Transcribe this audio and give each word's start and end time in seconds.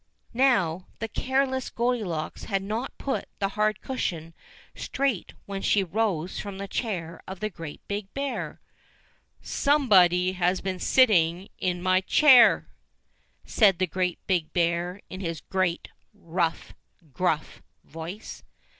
Now 0.33 0.87
the 0.97 1.07
careless 1.07 1.69
Goldilocks 1.69 2.45
had 2.45 2.63
not 2.63 2.97
put 2.97 3.25
the 3.37 3.49
hard 3.49 3.81
cushion 3.81 4.33
straight 4.73 5.33
when 5.45 5.61
she 5.61 5.83
rose 5.83 6.39
from 6.39 6.57
the 6.57 6.67
chair 6.67 7.21
of 7.27 7.39
the 7.39 7.51
Great 7.51 7.81
Big 7.87 8.11
Bear. 8.15 8.59
"SOMEBODY 9.43 10.31
HAS 10.31 10.61
BEEN 10.61 10.79
SITTING 10.79 11.49
IN 11.59 11.83
MY 11.83 12.01
CHAIR!" 12.01 12.67
said 13.45 13.77
the 13.77 13.85
Great 13.85 14.17
Big 14.25 14.51
Bear 14.53 15.01
in 15.11 15.19
his 15.19 15.39
great, 15.41 15.87
rough, 16.15 16.73
gruff 17.13 17.61
voice. 17.83 18.41